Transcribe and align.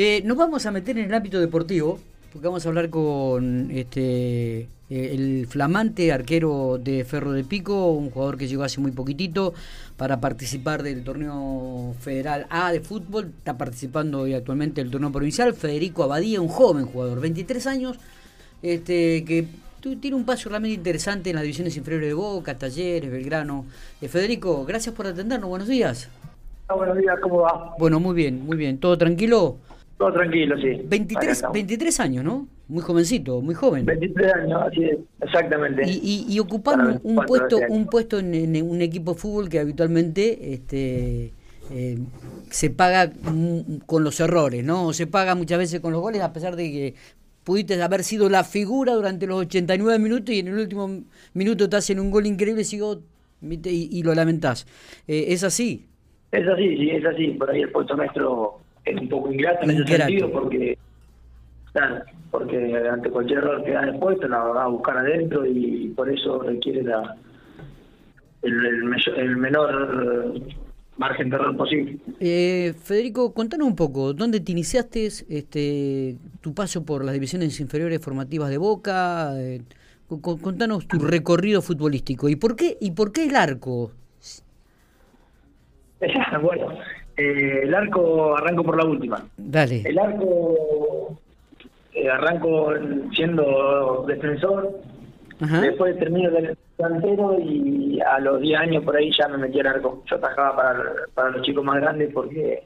Eh, 0.00 0.22
nos 0.24 0.36
vamos 0.36 0.64
a 0.64 0.70
meter 0.70 0.96
en 0.96 1.06
el 1.06 1.12
ámbito 1.12 1.40
deportivo, 1.40 1.98
porque 2.32 2.46
vamos 2.46 2.64
a 2.64 2.68
hablar 2.68 2.88
con 2.88 3.68
este 3.72 4.60
eh, 4.60 4.68
el 4.90 5.48
flamante 5.48 6.12
arquero 6.12 6.78
de 6.80 7.04
Ferro 7.04 7.32
de 7.32 7.42
Pico, 7.42 7.90
un 7.90 8.10
jugador 8.10 8.38
que 8.38 8.46
llegó 8.46 8.62
hace 8.62 8.80
muy 8.80 8.92
poquitito 8.92 9.54
para 9.96 10.20
participar 10.20 10.84
del 10.84 11.02
torneo 11.02 11.96
federal 11.98 12.46
A 12.48 12.70
de 12.70 12.78
fútbol, 12.78 13.32
está 13.38 13.58
participando 13.58 14.20
hoy 14.20 14.34
actualmente 14.34 14.80
del 14.80 14.92
torneo 14.92 15.10
provincial, 15.10 15.52
Federico 15.52 16.04
Abadía, 16.04 16.40
un 16.40 16.46
joven 16.46 16.86
jugador, 16.86 17.20
23 17.20 17.66
años, 17.66 17.98
este 18.62 19.24
que 19.24 19.48
tiene 20.00 20.16
un 20.16 20.24
paso 20.24 20.48
realmente 20.48 20.76
interesante 20.76 21.30
en 21.30 21.34
las 21.34 21.42
divisiones 21.42 21.76
inferiores 21.76 22.10
de 22.10 22.14
Boca, 22.14 22.56
Talleres, 22.56 23.10
Belgrano. 23.10 23.66
Eh, 24.00 24.06
Federico, 24.06 24.64
gracias 24.64 24.94
por 24.94 25.08
atendernos, 25.08 25.48
buenos 25.50 25.66
días. 25.66 26.08
Buenos 26.68 26.98
días, 26.98 27.18
¿cómo 27.20 27.38
va? 27.38 27.74
Bueno, 27.80 27.98
muy 27.98 28.14
bien, 28.14 28.46
muy 28.46 28.56
bien. 28.56 28.78
¿Todo 28.78 28.96
tranquilo? 28.96 29.56
Todo 29.98 30.12
tranquilo, 30.12 30.56
sí. 30.58 30.80
23, 30.84 31.44
23 31.52 32.00
años, 32.00 32.24
¿no? 32.24 32.46
Muy 32.68 32.82
jovencito, 32.82 33.40
muy 33.40 33.54
joven. 33.54 33.84
23 33.84 34.32
años, 34.32 34.62
así 34.62 34.84
es, 34.84 34.98
exactamente. 35.20 35.82
Y, 35.86 36.24
y, 36.28 36.38
ocupando 36.38 37.00
un 37.02 37.16
puesto, 37.26 37.58
un 37.68 37.86
puesto 37.86 38.20
en, 38.20 38.62
un 38.62 38.80
equipo 38.80 39.14
de 39.14 39.18
fútbol 39.18 39.48
que 39.48 39.58
habitualmente 39.58 40.54
este, 40.54 41.32
eh, 41.72 41.98
se 42.48 42.70
paga 42.70 43.10
con 43.86 44.04
los 44.04 44.20
errores, 44.20 44.62
¿no? 44.62 44.92
Se 44.92 45.08
paga 45.08 45.34
muchas 45.34 45.58
veces 45.58 45.80
con 45.80 45.92
los 45.92 46.00
goles, 46.00 46.22
a 46.22 46.32
pesar 46.32 46.54
de 46.54 46.70
que 46.70 46.94
pudiste 47.42 47.82
haber 47.82 48.04
sido 48.04 48.28
la 48.28 48.44
figura 48.44 48.92
durante 48.92 49.26
los 49.26 49.40
89 49.40 49.98
minutos 49.98 50.32
y 50.32 50.40
en 50.40 50.48
el 50.48 50.58
último 50.58 51.02
minuto 51.34 51.68
te 51.68 51.76
hacen 51.76 51.98
un 51.98 52.12
gol 52.12 52.26
increíble 52.26 52.62
sigo, 52.62 53.00
y, 53.42 53.88
y 53.90 54.02
lo 54.04 54.14
lamentás. 54.14 54.64
Eh, 55.08 55.26
¿Es 55.28 55.42
así? 55.42 55.86
Es 56.30 56.46
así, 56.46 56.76
sí, 56.76 56.90
es 56.90 57.04
así. 57.04 57.28
Por 57.30 57.50
ahí 57.50 57.62
el 57.62 57.72
puesto 57.72 57.96
nuestro 57.96 58.60
es 58.84 59.00
un 59.00 59.08
poco 59.08 59.32
ingrato 59.32 59.64
en 59.64 59.70
ese 59.70 59.96
sentido 59.96 60.30
porque, 60.30 60.78
porque 62.30 62.88
ante 62.90 63.10
cualquier 63.10 63.38
error 63.38 63.64
que 63.64 63.72
da 63.72 63.84
el 63.84 63.98
puesto 63.98 64.28
la 64.28 64.38
va 64.38 64.64
a 64.64 64.68
buscar 64.68 64.98
adentro 64.98 65.44
y 65.46 65.92
por 65.96 66.10
eso 66.10 66.42
requiere 66.42 66.82
la 66.82 67.16
el, 68.42 68.94
el, 69.16 69.36
menor 69.36 70.40
margen 70.96 71.30
de 71.30 71.36
error 71.36 71.56
posible. 71.56 71.98
Eh, 72.20 72.74
Federico, 72.82 73.32
contanos 73.32 73.66
un 73.66 73.76
poco, 73.76 74.12
¿dónde 74.14 74.40
te 74.40 74.52
iniciaste 74.52 75.06
este, 75.06 76.16
tu 76.40 76.54
paso 76.54 76.84
por 76.84 77.04
las 77.04 77.14
divisiones 77.14 77.58
inferiores 77.60 78.00
formativas 78.00 78.50
de 78.50 78.58
Boca? 78.58 79.32
Eh, 79.36 79.62
contanos 80.22 80.88
tu 80.88 80.98
recorrido 80.98 81.60
futbolístico 81.60 82.28
y 82.28 82.36
por 82.36 82.56
qué 82.56 82.78
y 82.80 82.92
por 82.92 83.12
qué 83.12 83.26
el 83.26 83.36
arco 83.36 83.92
bueno, 86.42 86.68
eh, 87.18 87.62
el 87.64 87.74
arco 87.74 88.36
arranco 88.36 88.62
por 88.62 88.76
la 88.76 88.84
última. 88.84 89.24
Dale. 89.36 89.82
El 89.84 89.98
arco 89.98 91.18
eh, 91.92 92.08
arranco 92.08 92.72
siendo 93.12 94.04
defensor, 94.06 94.80
después 95.40 95.98
termino 95.98 96.30
del 96.30 96.56
delantero 96.76 97.36
y 97.40 98.00
a 98.00 98.20
los 98.20 98.40
10 98.40 98.60
años 98.60 98.84
por 98.84 98.96
ahí 98.96 99.10
ya 99.18 99.26
me 99.26 99.38
metí 99.38 99.58
al 99.58 99.66
arco. 99.66 100.04
Yo 100.06 100.16
atajaba 100.16 100.54
para, 100.56 100.84
para 101.12 101.30
los 101.30 101.42
chicos 101.42 101.64
más 101.64 101.80
grandes 101.80 102.12
porque 102.14 102.62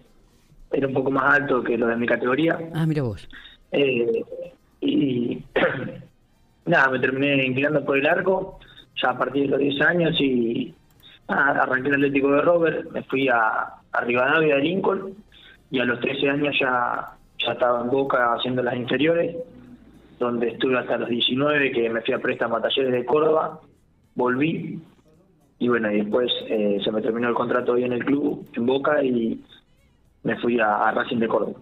era 0.71 0.87
un 0.87 0.95
poco 0.95 1.11
más 1.11 1.41
alto 1.41 1.63
que 1.63 1.79
los 1.79 1.89
de 1.89 1.97
mi 1.97 2.07
categoría. 2.07 2.59
Ah, 2.75 2.85
mira 2.87 3.03
vos. 3.03 3.27
Eh, 3.71 4.23
y 4.83 5.43
nada, 6.67 6.91
me 6.91 6.99
terminé 6.99 7.47
inclinando 7.47 7.83
por 7.85 7.97
el 7.97 8.07
arco 8.07 8.59
ya 9.03 9.11
a 9.11 9.19
partir 9.19 9.45
de 9.45 9.49
los 9.49 9.61
10 9.61 9.81
años 9.81 10.21
y 10.21 10.75
arranqué 11.29 11.89
el 11.89 11.95
Atlético 11.95 12.33
de 12.33 12.43
Robert, 12.43 12.91
me 12.91 13.03
fui 13.05 13.29
a, 13.29 13.82
a 13.93 14.01
Rivadavia 14.01 14.57
de 14.57 14.63
Lincoln 14.63 15.15
y 15.71 15.79
a 15.79 15.85
los 15.85 16.01
13 16.01 16.31
años 16.31 16.57
ya, 16.59 17.17
ya 17.39 17.53
estaba 17.53 17.83
en 17.83 17.91
Boca 17.91 18.35
haciendo 18.35 18.63
las 18.63 18.77
inferiores, 18.77 19.37
donde 20.19 20.49
estuve 20.49 20.79
hasta 20.79 20.99
los 20.99 21.09
19, 21.09 21.73
que 21.73 21.91
me 21.91 22.01
fui 22.03 22.15
a 22.15 22.19
préstamo 22.19 22.57
a 22.57 22.63
Talleres 22.63 22.93
de 22.93 23.05
Córdoba, 23.05 23.61
volví 24.15 24.81
y 25.59 25.69
bueno, 25.69 25.91
y 25.93 25.99
después 25.99 26.31
eh, 26.49 26.81
se 26.83 26.91
me 26.91 27.01
terminó 27.01 27.29
el 27.29 27.35
contrato 27.35 27.75
ahí 27.75 27.85
en 27.85 27.93
el 27.93 28.05
club, 28.05 28.45
en 28.55 28.67
Boca, 28.67 29.03
y 29.03 29.41
me 30.25 30.37
fui 30.41 30.59
a, 30.59 30.91
Racing 30.91 31.19
de 31.19 31.29
Córdoba, 31.29 31.59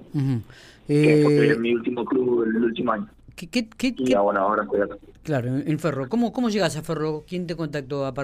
que 0.87 1.21
fue 1.23 1.49
eh, 1.51 1.59
mi 1.59 1.75
último 1.75 2.05
club 2.05 2.45
el 2.45 2.65
último 2.65 2.93
año. 2.93 3.07
¿Qué, 3.37 3.49
qué, 3.49 3.69
qué, 3.69 3.95
y 3.97 4.15
bueno, 4.15 4.41
ahora 4.41 4.65
estoy 4.65 4.81
acá. 4.81 4.97
Claro, 5.23 5.49
en 5.49 5.79
Ferro. 5.79 6.09
¿Cómo, 6.09 6.33
¿Cómo 6.33 6.49
llegas 6.49 6.77
a 6.77 6.83
Ferro? 6.83 7.25
¿Quién 7.29 7.47
te 7.47 7.57
contactó? 7.57 8.07
A 8.07 8.15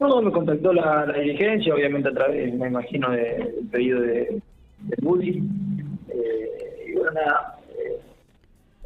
no, 0.00 0.22
me 0.22 0.30
contactó 0.30 0.72
la, 0.72 1.06
dirigencia, 1.12 1.74
obviamente 1.74 2.08
a 2.08 2.12
través, 2.12 2.54
me 2.54 2.68
imagino, 2.68 3.10
del 3.10 3.68
pedido 3.70 4.00
de, 4.00 4.40
de. 4.80 5.42
Eh, 6.10 6.86
y 6.88 6.92
bueno, 6.92 7.10
nada, 7.12 7.58
eh, 7.70 7.98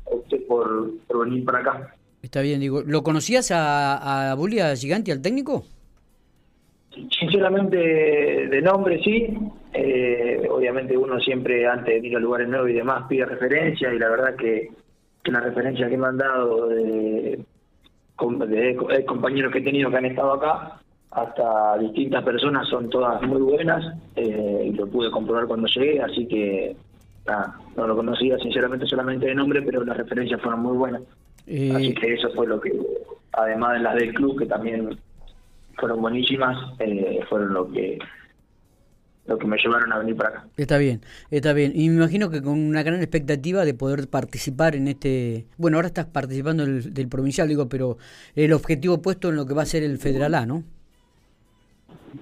opté 0.05 0.39
por, 0.39 0.93
venir 1.25 1.45
para 1.45 1.59
acá. 1.59 1.95
Está 2.23 2.41
bien, 2.41 2.61
digo, 2.61 2.83
¿lo 2.83 3.03
conocías 3.03 3.51
a, 3.51 4.31
a 4.31 4.35
Bully, 4.35 4.61
a 4.61 4.75
Gigante, 4.75 5.13
al 5.13 5.21
técnico? 5.21 5.65
Sinceramente, 7.19 7.77
de 7.77 8.63
nombre 8.63 9.03
sí. 9.03 9.37
Eh, 9.73 10.47
obviamente 10.51 10.97
uno 10.97 11.19
siempre, 11.21 11.67
antes 11.67 12.01
de 12.01 12.09
ir 12.09 12.17
a 12.17 12.21
lugares 12.21 12.49
nuevos 12.49 12.71
y 12.71 12.75
demás, 12.75 13.05
pide 13.09 13.25
referencia 13.25 13.93
y 13.93 13.99
la 13.99 14.11
verdad 14.11 14.37
que, 14.37 14.71
que 15.23 15.33
la 15.33 15.41
referencia 15.41 15.89
que 15.89 15.97
me 15.97 16.07
han 16.07 16.19
dado 16.19 16.69
de, 16.69 17.39
de 18.19 19.05
compañeros 19.07 19.53
que 19.53 19.59
he 19.59 19.63
tenido 19.63 19.91
que 19.91 19.97
han 19.97 20.05
estado 20.05 20.35
acá 20.35 20.82
hasta 21.13 21.79
distintas 21.79 22.25
personas 22.25 22.67
son 22.69 22.89
todas 22.89 23.21
muy 23.23 23.43
buenas 23.43 23.85
eh, 24.17 24.65
y 24.67 24.73
lo 24.73 24.87
pude 24.87 25.11
comprobar 25.11 25.47
cuando 25.47 25.69
llegué, 25.69 26.01
así 26.01 26.27
que 26.27 26.75
no 27.77 27.87
lo 27.87 27.97
conocía 27.97 28.39
sinceramente 28.39 28.87
solamente 28.87 29.27
de 29.27 29.35
nombre, 29.35 29.63
pero 29.63 29.85
las 29.85 29.97
referencias 29.97 30.41
fueron 30.41 30.61
muy 30.61 30.77
buenas. 30.77 31.03
Así 31.47 31.95
que 31.95 32.15
eso 32.15 32.31
fue 32.35 32.47
lo 32.47 32.61
que, 32.61 32.73
además 33.33 33.75
de 33.75 33.81
las 33.81 33.95
del 33.97 34.15
club, 34.15 34.39
que 34.39 34.47
también 34.47 34.99
fueron 35.77 36.01
buenísimas, 36.01 36.57
eh, 36.79 37.21
fueron 37.29 37.53
lo 37.55 37.71
que 37.71 37.99
lo 39.25 39.39
que 39.39 39.47
me 39.47 39.57
llevaron 39.57 39.93
a 39.93 39.99
venir 39.99 40.17
para 40.17 40.31
acá. 40.31 40.47
Está 40.57 40.79
bien, 40.79 41.01
está 41.31 41.53
bien. 41.53 41.71
Y 41.77 41.89
me 41.91 41.97
imagino 41.97 42.29
que 42.29 42.43
con 42.43 42.59
una 42.59 42.83
gran 42.83 43.01
expectativa 43.01 43.65
de 43.65 43.73
poder 43.73 44.09
participar 44.09 44.75
en 44.75 44.89
este... 44.89 45.47
Bueno, 45.57 45.77
ahora 45.77 45.87
estás 45.87 46.07
participando 46.07 46.67
del, 46.67 46.93
del 46.93 47.09
provincial, 47.09 47.47
digo, 47.47 47.69
pero 47.69 47.99
el 48.35 48.53
objetivo 48.53 49.01
puesto 49.01 49.29
en 49.29 49.37
lo 49.37 49.47
que 49.47 49.55
va 49.55 49.63
a 49.63 49.67
ser 49.67 49.85
el 49.85 49.99
Federal 49.99 50.35
A, 50.35 50.45
¿no? 50.45 50.65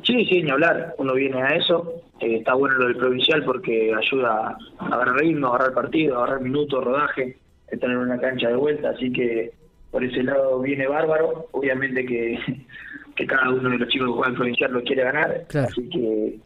Sí, 0.03 0.25
sí, 0.27 0.43
ni 0.43 0.51
hablar. 0.51 0.95
Uno 0.99 1.15
viene 1.15 1.43
a 1.43 1.49
eso. 1.57 2.03
Eh, 2.21 2.37
está 2.37 2.55
bueno 2.55 2.77
lo 2.77 2.87
del 2.87 2.97
provincial 2.97 3.45
porque 3.45 3.93
ayuda 3.95 4.57
a 4.79 4.87
agarrar 4.87 5.17
ritmo, 5.17 5.49
a 5.49 5.57
agarrar 5.57 5.75
partido, 5.75 6.15
a 6.15 6.19
agarrar 6.19 6.41
minutos, 6.41 6.85
rodaje, 6.85 7.37
a 7.73 7.77
tener 7.77 7.97
una 7.97 8.19
cancha 8.19 8.49
de 8.49 8.57
vuelta. 8.57 8.91
Así 8.91 9.13
que 9.13 9.53
por 9.91 10.05
ese 10.05 10.23
lado 10.23 10.61
viene 10.61 10.87
bárbaro. 10.87 11.49
Obviamente 11.53 12.05
que, 12.05 12.39
que 13.17 13.27
cada 13.27 13.51
uno 13.51 13.71
de 13.71 13.79
los 13.79 13.89
chicos 13.89 14.09
que 14.09 14.15
juegan 14.15 14.35
provincial 14.35 14.73
lo 14.73 14.83
quiere 14.83 15.05
ganar. 15.05 15.45
Así 15.55 15.89
que 15.89 16.39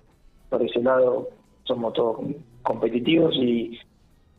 por 0.48 0.62
ese 0.62 0.80
lado 0.80 1.28
somos 1.64 1.92
todos 1.94 2.18
competitivos 2.62 3.34
y 3.36 3.78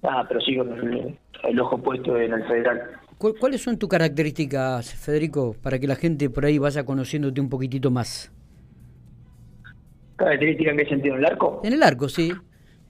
nada, 0.01 0.27
pero 0.27 0.41
sigo 0.41 0.63
el, 0.63 1.17
el 1.43 1.59
ojo 1.59 1.77
puesto 1.77 2.17
en 2.17 2.33
el 2.33 2.43
federal. 2.45 2.81
¿Cuáles 3.17 3.61
son 3.61 3.79
tus 3.79 3.87
características, 3.87 4.93
Federico, 4.93 5.55
para 5.61 5.79
que 5.79 5.87
la 5.87 5.95
gente 5.95 6.29
por 6.29 6.45
ahí 6.45 6.57
vaya 6.57 6.83
conociéndote 6.83 7.39
un 7.39 7.49
poquitito 7.49 7.89
más? 7.89 8.31
¿Característica 10.15 10.71
en 10.71 10.77
qué 10.77 10.85
sentido? 10.85 11.15
¿En 11.15 11.21
el 11.21 11.25
arco? 11.25 11.61
En 11.63 11.73
el 11.73 11.83
arco, 11.83 12.09
sí. 12.09 12.31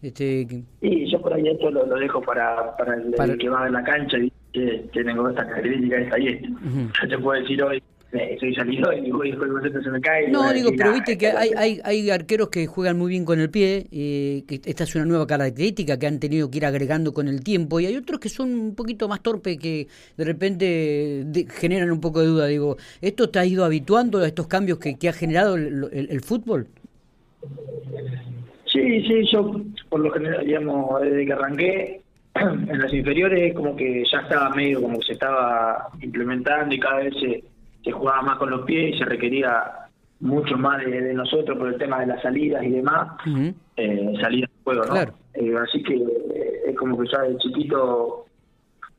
Este... 0.02 0.46
Sí, 0.82 1.12
yo 1.12 1.22
por 1.22 1.34
ahí 1.34 1.48
esto 1.48 1.72
lo, 1.72 1.86
dejo 1.86 2.22
para, 2.22 2.76
para 2.78 2.96
el, 2.96 3.38
que 3.38 3.50
va 3.50 3.66
en 3.68 3.74
la 3.74 3.84
cancha 3.84 4.18
y 4.18 4.32
que 4.54 4.88
tengo 4.94 5.30
estas 5.30 5.48
características, 5.48 6.02
esta 6.04 6.20
y 6.20 6.28
esta. 6.28 6.48
Yo 6.48 7.10
te 7.10 7.18
puedo 7.18 7.42
decir 7.42 7.64
hoy, 7.64 7.82
estoy 8.12 8.56
saliendo 8.56 8.94
y 8.94 9.12
voy, 9.12 9.32
se 9.32 9.90
me 9.90 10.00
cae. 10.00 10.30
No, 10.30 10.54
digo, 10.54 10.72
pero 10.78 10.94
viste 10.94 11.18
que 11.18 11.28
hay, 11.28 11.50
hay, 11.58 11.82
hay 11.84 12.10
arqueros 12.10 12.50
que 12.50 12.68
juegan 12.68 12.98
muy 12.98 13.10
bien 13.10 13.26
con 13.26 13.40
el 13.40 13.50
pie, 13.50 13.88
y 13.92 14.44
que 14.44 14.62
esta 14.64 14.84
es 14.84 14.96
una 14.96 15.06
nueva 15.06 15.28
característica 15.28 15.98
que 15.98 16.08
han 16.08 16.20
tenido 16.20 16.50
que 16.50 16.58
ir 16.58 16.66
agregando 16.66 17.14
con 17.14 17.28
el 17.28 17.44
tiempo, 17.44 17.80
y 17.80 17.88
hay 17.88 17.96
otros 17.96 18.20
que 18.20 18.30
son 18.30 18.54
un 18.54 18.76
poquito 18.76 19.08
más 19.08 19.22
torpes 19.22 19.58
que 19.58 19.88
de 20.18 20.24
repente 20.24 21.26
generan 21.50 21.92
un 21.92 22.00
poco 22.00 22.22
de 22.22 22.28
duda. 22.28 22.48
Digo, 22.48 22.78
¿esto 23.02 23.30
te 23.30 23.40
ha 23.40 23.46
ido 23.46 23.66
habituando 23.66 24.20
a 24.20 24.28
estos 24.28 24.48
cambios 24.48 24.78
que, 24.80 24.98
que 24.98 25.10
ha 25.10 25.14
generado 25.14 25.56
el, 25.56 25.90
el 25.92 26.22
fútbol? 26.22 26.68
Sí, 28.66 29.02
sí, 29.08 29.26
yo 29.32 29.62
por 29.90 30.02
lo 30.02 30.12
general, 30.12 30.46
digamos, 30.46 31.02
desde 31.02 31.26
que 31.26 31.34
arranqué 31.34 32.02
en 32.36 32.80
las 32.80 32.94
inferiores, 32.94 33.54
como 33.54 33.76
que 33.76 34.04
ya 34.12 34.20
estaba 34.20 34.50
medio 34.50 34.82
como 34.82 35.00
que 35.00 35.06
se 35.06 35.14
estaba 35.14 35.90
implementando 36.02 36.76
y 36.76 36.80
cada 36.80 36.98
vez 36.98 37.14
se, 37.20 37.44
se 37.84 37.92
jugaba 37.92 38.22
más 38.22 38.38
con 38.38 38.50
los 38.50 38.66
pies 38.66 38.96
y 38.96 38.98
se 38.98 39.06
requería 39.06 39.86
mucho 40.20 40.58
más 40.58 40.84
de, 40.84 41.14
nosotros 41.14 41.58
por 41.58 41.68
el 41.70 41.78
tema 41.78 42.00
de 42.00 42.08
las 42.08 42.22
salidas 42.22 42.64
y 42.64 42.72
demás, 42.72 43.10
eh, 43.78 44.14
salidas 44.22 44.50
de 44.50 44.64
juego, 44.64 44.86
¿no? 44.86 44.96
Eh, 45.34 45.56
así 45.62 45.84
que 45.84 45.96
eh, 45.96 46.62
es 46.68 46.76
como 46.76 46.98
que 46.98 47.08
ya 47.12 47.22
de 47.22 47.38
chiquito 47.38 48.26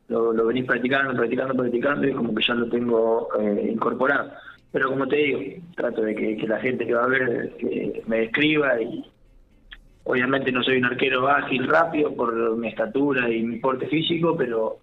lo, 0.09 0.33
lo 0.33 0.47
venís 0.47 0.65
practicando, 0.67 1.15
practicando, 1.15 1.55
practicando 1.55 2.07
y 2.07 2.13
como 2.13 2.35
que 2.35 2.45
ya 2.45 2.55
lo 2.55 2.69
tengo 2.69 3.29
incorporado. 3.63 4.31
Pero 4.77 4.91
como 4.91 5.09
te 5.09 5.17
digo, 5.17 5.41
trato 5.75 6.03
de 6.03 6.15
que, 6.15 6.47
la 6.47 6.61
gente 6.61 6.87
que 6.87 6.93
va 6.93 7.05
a 7.05 7.09
ver 7.09 7.51
me 8.07 8.25
escriba 8.25 8.79
y, 8.79 9.03
obviamente 10.05 10.53
no 10.53 10.63
soy 10.63 10.77
un 10.77 10.85
arquero 10.85 11.27
ágil, 11.29 11.67
rápido 11.67 12.15
por 12.15 12.59
mi 12.59 12.69
estatura 12.69 13.31
y 13.31 13.43
mi 13.43 13.57
porte 13.57 13.87
físico, 13.87 14.37
pero 14.37 14.77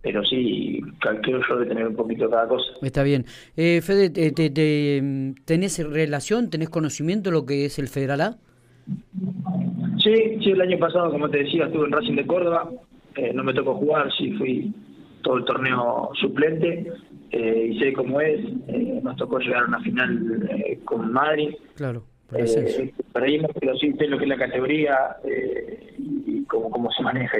pero 0.00 0.24
sí, 0.24 0.80
calculo 1.00 1.40
yo 1.48 1.56
de 1.56 1.66
tener 1.66 1.88
un 1.88 1.96
poquito 1.96 2.30
cada 2.30 2.46
cosa. 2.46 2.66
Está 2.80 3.02
bien. 3.02 3.24
Eh, 3.56 3.80
Fede, 3.82 4.10
te, 4.10 4.30
te, 4.30 5.34
¿tenés 5.44 5.84
relación, 5.84 6.48
tenés 6.48 6.68
conocimiento 6.68 7.30
de 7.30 7.34
lo 7.34 7.46
que 7.46 7.64
es 7.64 7.80
el 7.80 7.88
Federal 7.88 8.20
A? 8.20 8.36
Sí, 10.04 10.38
sí, 10.40 10.50
el 10.52 10.60
año 10.60 10.78
pasado, 10.78 11.10
como 11.10 11.28
te 11.28 11.38
decía, 11.38 11.64
estuve 11.64 11.86
en 11.86 11.90
Racing 11.90 12.14
de 12.14 12.26
Córdoba, 12.28 12.70
eh, 13.16 13.32
no 13.34 13.42
me 13.42 13.54
tocó 13.54 13.74
jugar, 13.74 14.08
sí 14.16 14.30
fui 14.34 14.72
todo 15.22 15.38
el 15.38 15.44
torneo 15.44 16.10
suplente 16.14 16.92
eh, 17.30 17.70
y 17.72 17.78
sé 17.78 17.92
cómo 17.92 18.20
es, 18.20 18.40
eh, 18.68 19.00
nos 19.02 19.16
tocó 19.16 19.38
llegar 19.38 19.64
a 19.64 19.66
una 19.66 19.80
final 19.80 20.48
eh, 20.50 20.78
con 20.84 21.12
Madrid. 21.12 21.54
Claro. 21.74 22.04
Eh, 22.32 22.92
para 23.12 23.26
ahí 23.26 23.40
pero 23.60 23.76
sí 23.76 23.92
sé 23.92 24.08
lo 24.08 24.18
que 24.18 24.24
es 24.24 24.28
la 24.28 24.36
categoría 24.36 25.16
y, 25.96 26.42
cómo, 26.44 26.70
cómo 26.70 26.90
se 26.90 27.02
maneja 27.02 27.36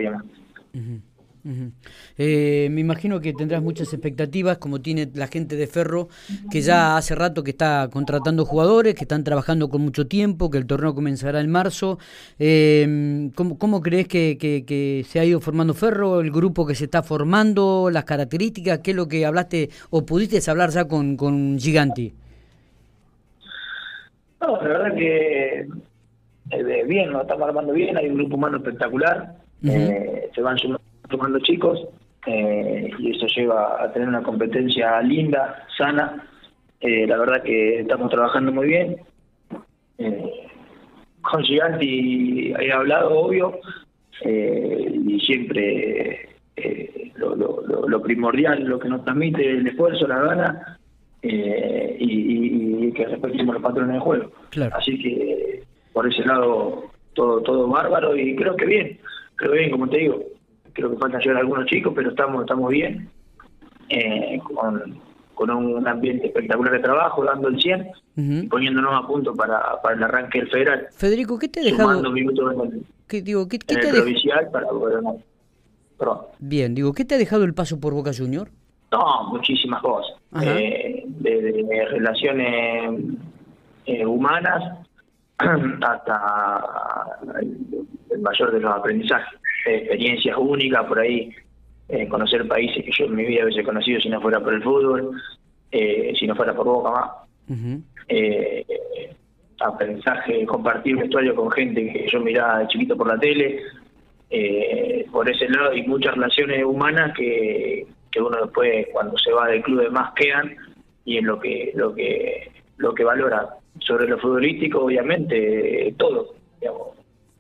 Eh, 2.19 2.69
me 2.71 2.81
imagino 2.81 3.21
que 3.21 3.33
tendrás 3.33 3.63
muchas 3.63 3.93
expectativas, 3.93 4.59
como 4.59 4.81
tiene 4.81 5.09
la 5.15 5.29
gente 5.29 5.57
de 5.57 5.67
Ferro, 5.67 6.09
que 6.51 6.61
ya 6.61 6.97
hace 6.97 7.15
rato 7.15 7.45
que 7.45 7.51
está 7.51 7.89
contratando 7.93 8.45
jugadores, 8.45 8.95
que 8.95 9.05
están 9.05 9.25
trabajando 9.25 9.69
con 9.69 9.83
mucho 9.83 10.07
tiempo, 10.07 10.51
que 10.51 10.59
el 10.59 10.67
torneo 10.67 10.95
comenzará 10.95 11.41
en 11.41 11.51
marzo. 11.51 11.99
Eh, 12.39 13.31
¿cómo, 13.35 13.81
crees 13.81 14.09
que, 14.09 15.05
se 15.07 15.21
ha 15.21 15.25
ido 15.25 15.41
formando 15.41 15.75
Ferro, 15.75 16.21
el 16.21 16.31
grupo 16.31 16.67
que 16.67 16.75
se 16.75 16.85
está 16.85 17.03
formando, 17.03 17.91
las 17.93 18.05
características? 18.05 18.81
¿Qué 18.81 18.91
es 18.91 18.97
lo 18.97 19.09
que 19.09 19.25
hablaste 19.25 19.71
o 19.91 20.05
pudiste 20.05 20.39
hablar 20.51 20.71
ya 20.71 20.87
con, 20.87 21.17
con 21.17 21.59
Giganti? 21.59 22.13
No, 24.41 24.61
la 24.61 24.69
verdad 24.69 24.95
que 24.95 25.67
eh, 26.51 26.85
bien, 26.87 27.11
lo 27.11 27.23
estamos 27.23 27.49
armando 27.49 27.73
bien, 27.73 27.97
hay 27.97 28.09
un 28.09 28.17
grupo 28.17 28.37
humano 28.37 28.59
espectacular, 28.59 29.35
se 29.63 30.41
van 30.43 30.59
sumando 30.59 30.86
tomando 31.09 31.39
chicos 31.41 31.87
eh, 32.27 32.91
y 32.99 33.17
eso 33.17 33.27
lleva 33.27 33.83
a 33.83 33.93
tener 33.93 34.09
una 34.09 34.23
competencia 34.23 35.01
linda, 35.03 35.65
sana. 35.79 36.27
Eh, 36.81 37.07
la 37.07 37.19
verdad 37.19 37.43
que 37.43 37.81
estamos 37.81 38.11
trabajando 38.11 38.53
muy 38.53 38.67
bien. 38.67 38.97
Eh, 39.99 40.49
con 41.23 41.43
Giganti 41.43 42.53
he 42.59 42.73
hablado, 42.73 43.19
obvio, 43.19 43.59
y 44.23 45.21
siempre 45.21 46.29
lo, 47.17 48.03
primordial, 48.03 48.65
lo 48.65 48.79
que 48.79 48.89
nos 48.89 49.05
transmite 49.05 49.49
el 49.49 49.67
esfuerzo, 49.67 50.07
la 50.07 50.21
gana 50.21 50.79
y, 51.23 52.93
que 52.93 53.07
respetemos 53.07 53.55
los 53.55 53.63
patrones 53.63 53.95
de 53.95 54.01
juego. 54.01 54.33
Así 54.73 54.99
que 54.99 55.65
por 55.93 56.07
ese 56.07 56.25
lado 56.25 56.85
todo 57.15 57.41
todo 57.41 57.67
bárbaro 57.69 58.17
y 58.17 58.37
creo 58.37 58.55
que 58.57 58.67
bien, 58.67 58.99
creo 59.35 59.53
bien, 59.53 59.71
como 59.71 59.89
te 59.89 59.99
digo, 59.99 60.23
creo 60.77 60.91
que 60.91 60.99
faltan 60.99 61.21
llegar 61.21 61.39
algunos 61.39 61.67
chicos, 61.67 61.93
pero 61.97 62.11
estamos 62.11 62.43
estamos 62.43 62.71
bien, 62.71 63.09
eh, 63.89 64.39
con, 64.45 65.01
con 65.35 65.51
un 65.51 65.89
ambiente 65.89 66.27
espectacular 66.27 66.73
de 66.73 66.81
trabajo, 66.81 67.25
dando 67.25 67.49
el 67.49 67.61
100 67.61 67.89
y 68.17 68.47
poniéndonos 68.47 69.05
a 69.05 69.07
punto 69.07 69.35
para, 69.35 69.81
para 69.83 69.97
el 69.97 70.03
arranque 70.03 70.41
del 70.41 70.51
federal. 70.51 70.87
Federico, 70.93 71.39
¿qué 71.39 71.49
te 71.49 71.61
ha 71.61 71.65
dejado? 71.65 72.11
minutos 72.11 72.55
¿Qué, 73.09 73.23
digo, 73.23 73.49
¿qué, 73.49 73.59
qué 73.59 73.77
te 73.77 73.89
provincial 73.89 74.51
para 74.51 74.67
poder... 74.69 75.01
Bien, 76.39 76.75
digo, 76.75 76.93
¿qué 76.93 77.05
te 77.05 77.15
ha 77.15 77.19
dejado 77.19 77.45
el 77.45 77.55
paso 77.55 77.81
por 77.81 77.95
Boca 77.95 78.11
Junior? 78.17 78.51
No, 78.93 79.29
muchísimas 79.31 79.81
cosas. 79.81 80.17
Eh, 80.43 81.05
desde 81.07 81.87
relaciones 81.87 83.01
eh, 83.87 84.05
humanas 84.05 84.79
hasta 85.39 87.19
el 88.11 88.21
mayor 88.21 88.53
de 88.53 88.61
los 88.61 88.75
aprendizajes 88.75 89.41
experiencias 89.67 90.37
únicas 90.39 90.85
por 90.87 90.99
ahí, 90.99 91.35
eh, 91.89 92.09
conocer 92.09 92.47
países 92.49 92.85
que 92.85 92.91
yo 92.91 93.05
en 93.05 93.15
mi 93.15 93.25
vida 93.25 93.45
hubiese 93.45 93.63
conocido 93.63 94.01
si 94.01 94.09
no 94.09 94.21
fuera 94.21 94.41
por 94.41 94.55
el 94.55 94.63
fútbol, 94.63 95.21
eh, 95.71 96.13
si 96.19 96.27
no 96.27 96.35
fuera 96.35 96.55
por 96.55 96.67
Boca 96.67 96.91
más. 96.91 97.11
Eh, 98.09 98.65
aprendizaje, 99.61 100.45
compartir 100.45 100.97
vestuario 100.97 101.35
con 101.35 101.51
gente 101.51 101.93
que 101.93 102.07
yo 102.11 102.21
miraba 102.21 102.59
de 102.61 102.69
chiquito 102.69 102.97
por 102.97 103.09
la 103.09 103.19
tele, 103.19 103.63
por 105.11 105.31
ese 105.31 105.49
lado, 105.49 105.75
y 105.75 105.83
muchas 105.85 106.15
relaciones 106.15 106.65
humanas 106.65 107.17
que, 107.17 107.87
que 108.11 108.21
uno 108.21 108.37
después 108.43 108.87
cuando 108.93 109.17
se 109.19 109.33
va 109.33 109.49
del 109.49 109.63
club 109.63 109.83
de 109.83 109.91
más 109.91 110.13
quedan 110.15 110.57
y 111.05 111.19
es 111.19 111.25
lo 111.25 111.39
que, 111.39 111.73
lo 111.75 111.95
que, 111.95 112.51
lo 112.79 112.95
que 112.95 113.05
valora. 113.05 113.49
Sobre 113.79 114.09
lo 114.09 114.19
futbolístico, 114.19 114.85
obviamente, 114.85 115.95
todo, 115.99 116.35
digamos, 116.61 116.97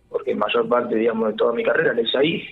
porque 0.08 0.34
mayor 0.34 0.68
parte, 0.68 0.96
digamos, 0.96 1.28
de 1.28 1.34
toda 1.34 1.52
mi 1.52 1.62
carrera 1.62 1.94
la 1.94 2.02
hice 2.02 2.18
ahí. 2.18 2.48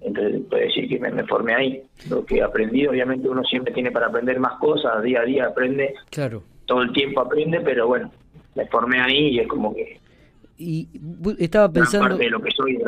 Entonces, 0.00 0.42
puedo 0.48 0.62
decir 0.62 0.88
que 0.88 0.98
me, 0.98 1.24
formé 1.24 1.54
ahí. 1.54 1.82
Lo 2.08 2.24
que 2.24 2.42
aprendí, 2.42 2.86
obviamente, 2.86 3.28
uno 3.28 3.42
siempre 3.44 3.72
tiene 3.72 3.90
para 3.90 4.06
aprender 4.06 4.38
más 4.38 4.58
cosas, 4.58 5.02
día 5.02 5.20
a 5.20 5.24
día 5.24 5.46
aprende. 5.46 5.94
Claro. 6.10 6.42
Todo 6.66 6.82
el 6.82 6.92
tiempo 6.92 7.20
aprende, 7.20 7.60
pero 7.60 7.86
bueno, 7.88 8.10
me 8.54 8.66
formé 8.66 9.00
ahí 9.00 9.28
y 9.28 9.40
es 9.40 9.48
como 9.48 9.74
que 9.74 9.98
y 10.58 10.88
estaba 11.38 11.70
pensando. 11.70 12.18
lo 12.18 12.40
que 12.40 12.50
soy, 12.50 12.78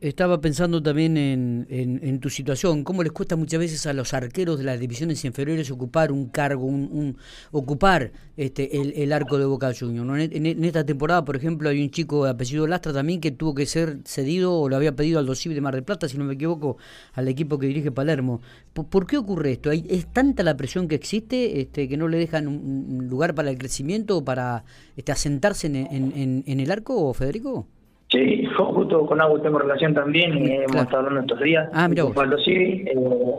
Estaba 0.00 0.40
pensando 0.40 0.82
también 0.82 1.16
en, 1.16 1.66
en, 1.68 2.20
tu 2.20 2.30
situación, 2.30 2.84
cómo 2.84 3.02
les 3.02 3.12
cuesta 3.12 3.34
muchas 3.34 3.58
veces 3.58 3.86
a 3.86 3.92
los 3.92 4.14
arqueros 4.14 4.58
de 4.58 4.64
las 4.64 4.78
divisiones 4.78 5.24
inferiores 5.24 5.70
ocupar 5.70 6.12
un 6.12 6.28
cargo, 6.28 6.64
un, 6.64 7.16
ocupar 7.50 8.12
este 8.36 8.80
el, 8.80 8.92
el, 8.96 9.12
arco 9.12 9.38
de 9.38 9.46
Boca 9.46 9.72
Juniors. 9.78 10.30
En, 10.32 10.64
esta 10.64 10.84
temporada, 10.84 11.24
por 11.24 11.34
ejemplo, 11.34 11.68
hay 11.68 11.82
un 11.82 11.90
chico 11.90 12.24
de 12.24 12.30
apellido 12.30 12.66
Lastra 12.66 12.92
también 12.92 13.20
que 13.20 13.32
tuvo 13.32 13.54
que 13.54 13.66
ser 13.66 13.98
cedido 14.04 14.54
o 14.54 14.68
lo 14.68 14.76
había 14.76 14.94
pedido 14.94 15.18
al 15.18 15.26
Dosiv 15.26 15.54
de 15.54 15.60
Mar 15.60 15.74
del 15.74 15.84
Plata, 15.84 16.08
si 16.08 16.18
no 16.18 16.24
me 16.24 16.34
equivoco, 16.34 16.76
al 17.14 17.26
equipo 17.26 17.58
que 17.58 17.66
dirige 17.66 17.90
Palermo. 17.90 18.40
¿Por, 18.72 19.06
qué 19.06 19.16
ocurre 19.16 19.52
esto? 19.52 19.72
¿Es 19.72 20.06
tanta 20.12 20.44
la 20.44 20.56
presión 20.56 20.86
que 20.86 20.94
existe 20.94 21.60
este, 21.60 21.88
que 21.88 21.96
no 21.96 22.06
le 22.06 22.18
dejan 22.18 22.46
un, 22.46 23.08
lugar 23.08 23.34
para 23.34 23.50
el 23.50 23.58
crecimiento 23.58 24.18
o 24.18 24.24
para 24.24 24.64
este, 24.96 25.10
asentarse 25.10 25.66
en, 25.66 26.44
en 26.46 26.60
el 26.60 26.70
arco? 26.70 27.07
Federico? 27.14 27.66
Sí, 28.10 28.46
justo 28.56 29.06
con 29.06 29.20
Agus 29.20 29.42
tengo 29.42 29.58
relación 29.58 29.92
también, 29.92 30.38
y 30.38 30.52
hemos 30.52 30.76
estado 30.76 30.98
hablando 30.98 31.20
estos 31.20 31.40
días. 31.40 31.68
Ah, 31.74 31.88
mira 31.88 32.04
sí. 32.42 32.84
Eh, 32.86 33.34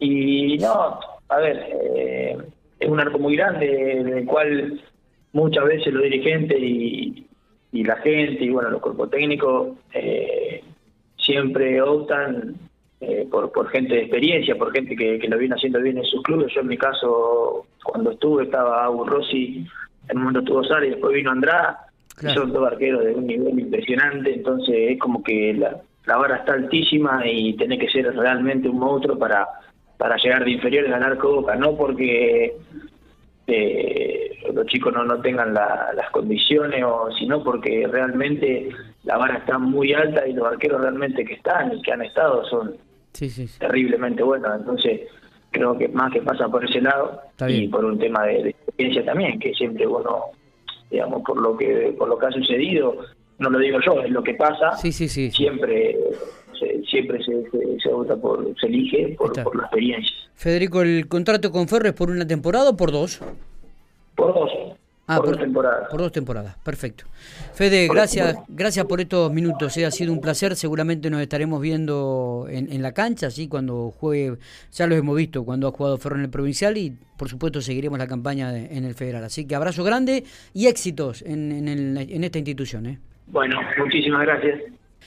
y 0.00 0.58
no, 0.58 0.98
a 1.28 1.36
ver, 1.38 1.64
eh, 1.94 2.36
es 2.80 2.88
un 2.88 2.98
arco 2.98 3.18
muy 3.18 3.36
grande, 3.36 4.00
en 4.00 4.08
el 4.08 4.26
cual 4.26 4.80
muchas 5.32 5.64
veces 5.64 5.92
los 5.92 6.02
dirigentes 6.02 6.58
y, 6.60 7.26
la 7.72 7.96
gente, 7.98 8.44
y 8.44 8.50
bueno, 8.50 8.70
los 8.70 8.82
cuerpos 8.82 9.10
técnicos, 9.10 9.76
eh, 9.94 10.64
siempre 11.16 11.80
optan 11.80 12.56
por, 13.30 13.50
por 13.52 13.68
gente 13.68 13.94
de 13.94 14.00
experiencia, 14.02 14.58
por 14.58 14.72
gente 14.72 14.96
que, 14.96 15.18
lo 15.28 15.38
viene 15.38 15.54
haciendo 15.54 15.80
bien 15.80 15.98
en 15.98 16.04
sus 16.04 16.22
clubes. 16.22 16.52
Yo 16.52 16.62
en 16.62 16.66
mi 16.66 16.76
caso, 16.76 17.66
cuando 17.84 18.10
estuve, 18.10 18.44
estaba 18.44 18.84
Agus 18.84 19.08
Rossi, 19.08 19.64
en 20.08 20.16
un 20.16 20.24
momento 20.24 20.40
estuvo 20.40 20.64
Sara 20.64 20.84
y 20.84 20.90
después 20.90 21.14
vino 21.14 21.30
Andrada 21.30 21.89
son 22.28 22.52
dos 22.52 22.66
arqueros 22.66 23.04
de 23.04 23.14
un 23.14 23.26
nivel 23.26 23.58
impresionante, 23.58 24.34
entonces 24.34 24.74
es 24.92 24.98
como 24.98 25.22
que 25.22 25.54
la, 25.54 25.80
la 26.06 26.16
vara 26.16 26.36
está 26.36 26.54
altísima 26.54 27.22
y 27.26 27.54
tiene 27.54 27.78
que 27.78 27.88
ser 27.88 28.14
realmente 28.14 28.68
un 28.68 28.78
monstruo 28.78 29.18
para, 29.18 29.46
para 29.96 30.16
llegar 30.16 30.44
de 30.44 30.52
inferior 30.52 30.86
y 30.86 30.90
ganar 30.90 31.16
Boca, 31.16 31.54
no 31.56 31.76
porque 31.76 32.56
eh, 33.46 34.38
los 34.52 34.66
chicos 34.66 34.92
no, 34.92 35.04
no 35.04 35.20
tengan 35.20 35.54
las 35.54 36.10
condiciones, 36.10 36.82
o 36.84 37.10
sino 37.18 37.42
porque 37.42 37.86
realmente 37.90 38.70
la 39.04 39.16
vara 39.16 39.38
está 39.38 39.58
muy 39.58 39.92
alta 39.92 40.26
y 40.26 40.32
los 40.32 40.46
arqueros 40.46 40.80
realmente 40.80 41.24
que 41.24 41.34
están 41.34 41.72
y 41.76 41.82
que 41.82 41.92
han 41.92 42.02
estado 42.02 42.44
son 42.46 42.76
terriblemente 43.58 44.22
buenos, 44.22 44.54
entonces 44.58 45.02
creo 45.50 45.76
que 45.76 45.88
más 45.88 46.12
que 46.12 46.22
pasa 46.22 46.48
por 46.48 46.64
ese 46.64 46.80
lado 46.80 47.20
y 47.48 47.68
por 47.68 47.84
un 47.84 47.98
tema 47.98 48.24
de, 48.24 48.44
de 48.44 48.50
experiencia 48.50 49.04
también, 49.04 49.38
que 49.38 49.52
siempre 49.54 49.86
uno 49.86 50.26
digamos, 50.90 51.22
por 51.22 51.40
lo 51.40 51.56
que 51.56 51.94
por 51.98 52.08
lo 52.08 52.18
que 52.18 52.26
ha 52.26 52.30
sucedido, 52.32 52.96
no 53.38 53.50
lo 53.50 53.58
digo 53.58 53.78
yo, 53.84 54.02
es 54.02 54.10
lo 54.10 54.22
que 54.22 54.34
pasa, 54.34 54.76
sí, 54.76 54.92
sí, 54.92 55.08
sí, 55.08 55.30
siempre 55.30 55.96
se, 56.58 56.82
siempre 56.84 57.22
se, 57.24 57.50
se, 57.82 57.88
vota 57.88 58.16
por, 58.16 58.44
se 58.60 58.66
elige 58.66 59.14
por, 59.16 59.32
por, 59.42 59.56
la 59.56 59.62
experiencia. 59.62 60.14
Federico, 60.34 60.82
¿el 60.82 61.08
contrato 61.08 61.50
con 61.50 61.68
Ferro 61.68 61.88
es 61.88 61.94
por 61.94 62.10
una 62.10 62.26
temporada 62.26 62.70
o 62.70 62.76
por 62.76 62.92
dos? 62.92 63.20
Por 64.14 64.34
dos. 64.34 64.50
Ah, 65.12 65.16
por, 65.16 65.30
dos 65.30 65.38
temporadas. 65.38 65.88
Por 65.90 66.00
dos 66.00 66.12
temporadas, 66.12 66.56
perfecto. 66.62 67.04
Fede, 67.52 67.88
gracias, 67.88 68.36
gracias 68.46 68.86
por 68.86 69.00
estos 69.00 69.32
minutos. 69.32 69.76
Eh, 69.76 69.84
ha 69.84 69.90
sido 69.90 70.12
un 70.12 70.20
placer. 70.20 70.54
Seguramente 70.54 71.10
nos 71.10 71.20
estaremos 71.20 71.60
viendo 71.60 72.46
en, 72.48 72.72
en, 72.72 72.80
la 72.80 72.92
cancha, 72.92 73.26
así 73.26 73.48
cuando 73.48 73.90
juegue. 73.90 74.36
Ya 74.72 74.86
lo 74.86 74.94
hemos 74.94 75.16
visto 75.16 75.44
cuando 75.44 75.66
ha 75.66 75.72
jugado 75.72 75.98
Ferro 75.98 76.14
en 76.14 76.22
el 76.22 76.30
provincial 76.30 76.76
y 76.76 76.96
por 77.16 77.28
supuesto 77.28 77.60
seguiremos 77.60 77.98
la 77.98 78.06
campaña 78.06 78.56
en 78.56 78.84
el 78.84 78.94
federal. 78.94 79.24
Así 79.24 79.48
que 79.48 79.56
abrazo 79.56 79.82
grande 79.82 80.22
y 80.54 80.68
éxitos 80.68 81.22
en, 81.22 81.50
en, 81.50 81.66
el, 81.66 81.96
en 81.98 82.22
esta 82.22 82.38
institución. 82.38 82.86
¿eh? 82.86 82.98
Bueno, 83.26 83.60
muchísimas 83.78 84.22
gracias. 84.22 84.60